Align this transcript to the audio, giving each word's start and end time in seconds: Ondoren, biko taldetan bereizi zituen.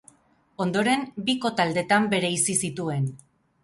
Ondoren, 0.65 1.05
biko 1.29 1.53
taldetan 1.61 2.11
bereizi 2.17 2.61
zituen. 2.67 3.11